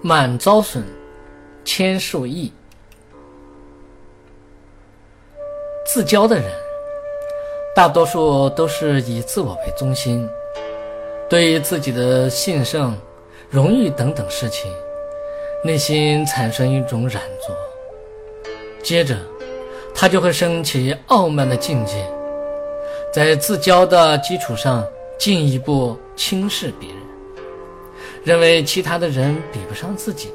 [0.00, 0.82] 满招损，
[1.64, 2.52] 谦受益。
[5.84, 6.44] 自骄的人，
[7.74, 10.28] 大多数都是以自我为中心，
[11.28, 12.96] 对于自己的兴盛、
[13.50, 14.70] 荣誉等等事情，
[15.64, 17.56] 内心产生一种染着，
[18.82, 19.16] 接着
[19.94, 22.06] 他就会升起傲慢的境界，
[23.12, 24.86] 在自骄的基础上
[25.18, 27.07] 进一步轻视别人。
[28.28, 30.28] 认为其他的人比不上自己，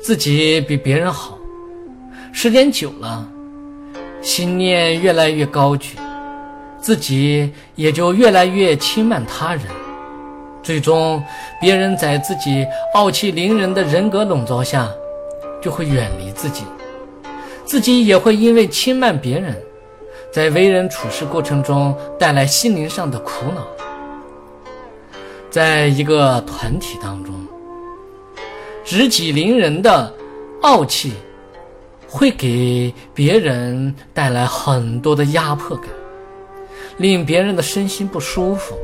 [0.00, 1.38] 自己比别人好，
[2.32, 3.28] 时间久了，
[4.22, 5.98] 心念越来越高举，
[6.80, 9.64] 自己也就越来越轻慢他人，
[10.62, 11.22] 最终，
[11.60, 14.88] 别人在自己傲气凌人的人格笼罩下，
[15.60, 16.64] 就会远离自己，
[17.66, 19.54] 自己也会因为轻慢别人，
[20.32, 23.73] 在为人处事过程中带来心灵上的苦恼。
[25.54, 27.32] 在一个团体当中，
[28.84, 30.12] 直己凌人的
[30.62, 31.12] 傲气
[32.08, 35.88] 会给别人带来很多的压迫感，
[36.96, 38.74] 令别人的身心不舒服。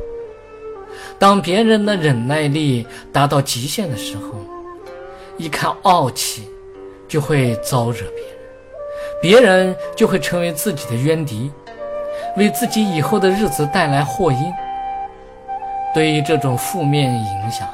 [1.19, 4.35] 当别人的忍耐力达到极限的时候，
[5.35, 6.43] 一看傲气，
[7.05, 8.33] 就会招惹别人，
[9.21, 11.51] 别人就会成为自己的冤敌，
[12.37, 14.39] 为自己以后的日子带来祸因。
[15.93, 17.67] 对于这种负面影响，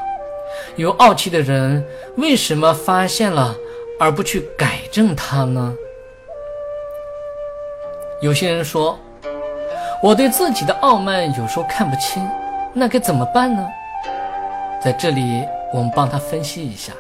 [0.76, 1.86] 有傲气的人
[2.18, 3.56] 为什么发现了
[4.00, 5.76] 而不去改正它呢？
[8.22, 8.98] 有些人说，
[10.02, 12.28] 我对自己的傲慢有时候看不清，
[12.74, 13.68] 那该怎么办呢？
[14.84, 16.94] 在这里，我们帮他分析一下，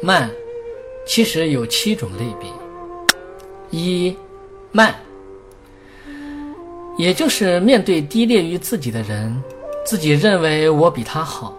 [0.00, 0.30] 慢
[1.06, 2.48] 其实有七种类别。
[3.70, 4.16] 一，
[4.70, 4.94] 慢，
[6.96, 9.42] 也就是面对低劣于自己的人。
[9.84, 11.52] 自己认为我比他好，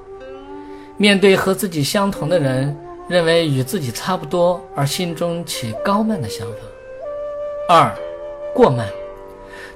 [0.98, 2.76] 面对和自己相同的人，
[3.08, 6.54] 认为与自己差不多，而心中起高慢的想法。
[7.70, 7.96] 二，
[8.54, 8.88] 过慢，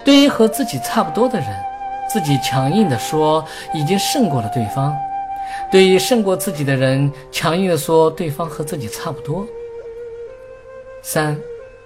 [0.03, 1.47] 对于和自己差不多的人，
[2.11, 4.91] 自己强硬的说已经胜过了对方；
[5.71, 9.45] 对于胜过自己的人，强硬的说对方和自己差不多。
[11.03, 11.39] 三，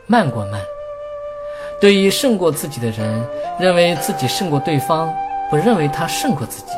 [0.08, 0.62] 慢过慢，
[1.82, 3.22] 对于胜过自己的人，
[3.60, 5.14] 认为自己胜过对方。
[5.54, 6.72] 我认为他胜过自己。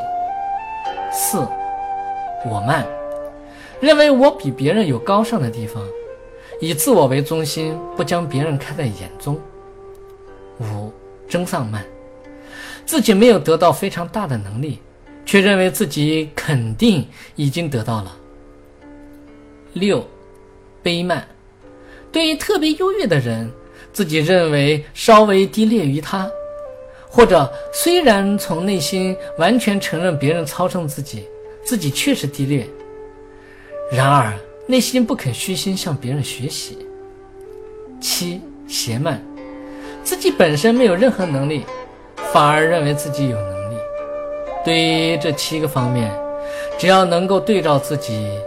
[1.10, 1.38] 四，
[2.44, 2.86] 我慢，
[3.80, 5.82] 认为我比别人有高尚的地方，
[6.60, 9.40] 以自我为中心，不将别人看在眼中。
[10.60, 10.92] 五，
[11.26, 11.82] 争上慢，
[12.84, 14.78] 自己没有得到非常大的能力，
[15.24, 18.14] 却认为自己肯定已经得到了。
[19.72, 20.06] 六，
[20.84, 21.26] 卑慢，
[22.12, 23.50] 对于特别优越的人，
[23.90, 26.30] 自己认为稍微低劣于他。
[27.16, 31.24] 或者虽然从内心完全承认别人操胜自己，
[31.64, 32.68] 自己确实低劣，
[33.90, 34.34] 然而
[34.66, 36.76] 内心不肯虚心向别人学习。
[38.02, 39.24] 七邪慢，
[40.04, 41.64] 自己本身没有任何能力，
[42.34, 43.76] 反而认为自己有能力。
[44.62, 46.12] 对于这七个方面，
[46.76, 48.38] 只要能够对照自己，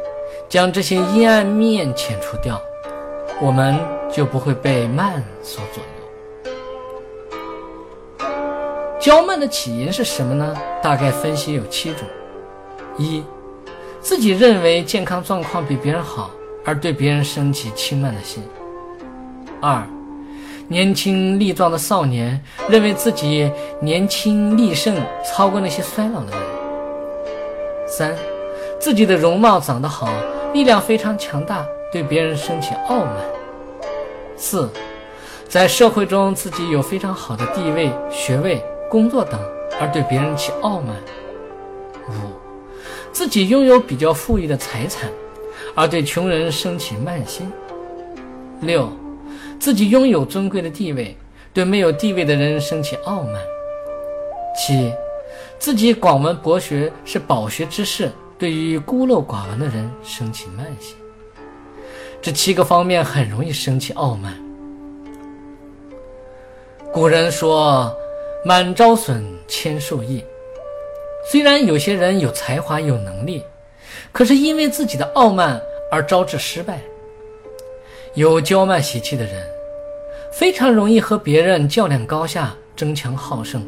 [0.47, 2.61] 将这些阴暗面遣除掉，
[3.41, 3.79] 我们
[4.13, 5.98] 就不会被慢所左右。
[9.09, 10.55] 骄慢的起因是什么呢？
[10.83, 12.07] 大概分析有七种：
[12.95, 13.23] 一，
[13.99, 16.29] 自己认为健康状况比别人好，
[16.63, 18.43] 而对别人升起轻慢的心；
[19.59, 19.81] 二，
[20.67, 26.39] 年轻力壮的少年认为自己年轻力盛，超过那些衰老的人；
[27.87, 28.15] 三，
[28.79, 30.07] 自己的容貌长得好，
[30.53, 33.15] 力量非常强大，对别人升起傲慢；
[34.37, 34.69] 四，
[35.47, 38.63] 在社会中自己有非常好的地位、学位。
[38.89, 39.39] 工作等，
[39.79, 40.95] 而对别人起傲慢；
[42.09, 42.11] 五，
[43.11, 45.11] 自己拥有比较富裕的财产，
[45.75, 47.45] 而对穷人升起慢心；
[48.61, 48.91] 六，
[49.59, 51.15] 自己拥有尊贵的地位，
[51.53, 53.35] 对没有地位的人升起傲慢；
[54.57, 54.91] 七，
[55.59, 60.95] 自己广闻博学是饱学之士，对于孤陋寡闻的人升起慢心。
[62.21, 64.33] 这七个方面很容易升起傲慢。
[66.91, 67.95] 古人说。
[68.45, 70.23] 满招损，谦受益。
[71.29, 73.43] 虽然有些人有才华、有能力，
[74.13, 76.79] 可是因为自己的傲慢而招致失败。
[78.15, 79.45] 有骄慢习气的人，
[80.31, 83.61] 非常容易和别人较量高下、争强好胜，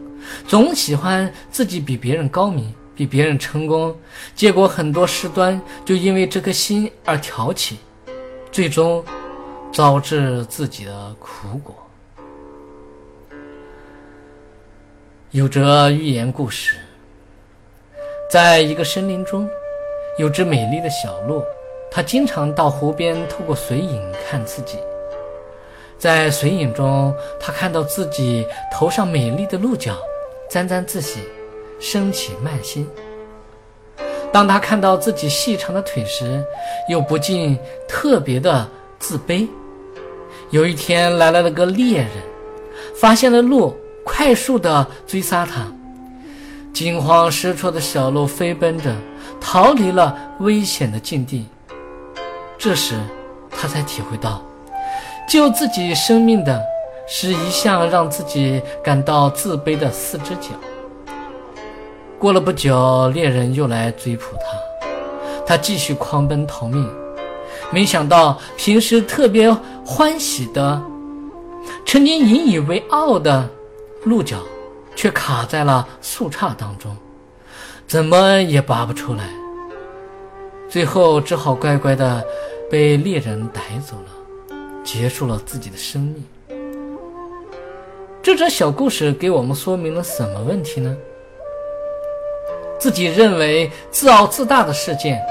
[0.48, 3.94] 总喜欢自己比别人高明、比别人成功，
[4.34, 7.78] 结果很多事端就因为这颗心而挑起，
[8.52, 9.04] 最终
[9.72, 11.76] 招致自己的苦果。
[15.32, 16.76] 有着寓言故事，
[18.30, 19.50] 在一个森林中，
[20.18, 21.42] 有只美丽的小鹿，
[21.90, 24.78] 它经常到湖边透过水影看自己。
[25.98, 29.96] 在水影中，它看到自己头上美丽的鹿角，
[30.50, 31.22] 沾沾自喜，
[31.80, 32.86] 升起慢心。
[34.34, 36.44] 当他看到自己细长的腿时，
[36.90, 37.58] 又不禁
[37.88, 38.70] 特别的
[39.00, 39.48] 自卑。
[40.50, 42.10] 有一天，来了个猎人，
[42.96, 45.66] 发现了鹿，快速的追杀他。
[46.74, 48.96] 惊慌失措的小鹿飞奔着
[49.42, 51.46] 逃离了危险的境地。
[52.58, 52.96] 这时，
[53.50, 54.42] 他才体会到，
[55.28, 56.62] 救自己生命的
[57.08, 60.50] 是一项让自己感到自卑的四只脚。
[62.18, 64.88] 过了不久，猎人又来追捕他，
[65.46, 66.88] 他继续狂奔逃命。
[67.72, 69.52] 没想到，平时特别
[69.86, 70.82] 欢喜的、
[71.86, 73.50] 曾经引以为傲的
[74.04, 74.40] 鹿角，
[74.96, 76.96] 却卡在了树杈当中，
[77.88, 79.26] 怎么也拔不出来。
[80.68, 82.24] 最后，只好乖乖的
[82.70, 86.26] 被猎人逮走了，结束了自己的生命。
[88.24, 90.96] 这则小故事给我们说明了什么问题呢？
[92.80, 95.22] 自己认为自傲自大的事件，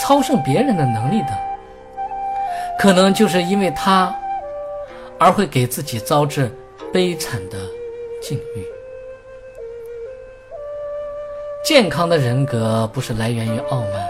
[0.00, 1.38] 超胜别人的能力的，
[2.78, 4.14] 可能就是因为他，
[5.18, 6.50] 而会给自己招致
[6.92, 7.58] 悲惨的
[8.26, 8.64] 境遇。
[11.62, 14.08] 健康的人格不是来源于傲慢，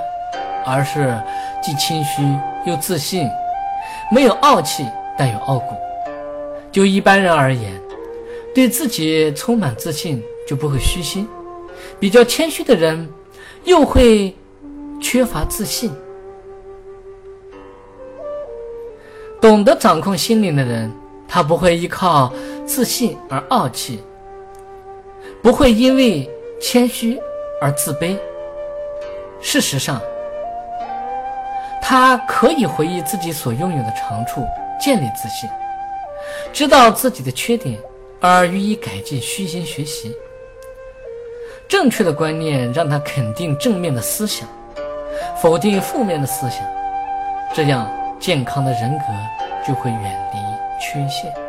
[0.64, 1.20] 而是
[1.60, 2.22] 既谦虚
[2.64, 3.28] 又自信，
[4.12, 4.86] 没有傲气，
[5.18, 5.74] 但有傲骨。
[6.70, 7.72] 就一般人而言，
[8.54, 11.28] 对自己充满自信，就不会虚心。
[11.98, 13.08] 比较谦虚的人，
[13.64, 14.34] 又会
[15.00, 15.90] 缺乏自信；
[19.40, 20.90] 懂得掌控心灵的人，
[21.34, 22.32] 他不会依靠
[22.64, 24.00] 自信而傲气，
[25.42, 26.30] 不会因为
[26.62, 27.18] 谦虚
[27.60, 28.16] 而自卑。
[29.40, 30.00] 事实上，
[31.82, 34.44] 他可以回忆自己所拥有的长处，
[34.80, 35.50] 建立自信，
[36.52, 37.76] 知道自己的缺点
[38.20, 40.14] 而予以改进，虚心学习。
[41.66, 44.48] 正确的观念让他肯定正面的思想，
[45.42, 46.60] 否定负面的思想，
[47.52, 47.90] 这样
[48.20, 49.04] 健康的人格
[49.66, 50.38] 就会远离
[50.84, 51.43] 缺陷。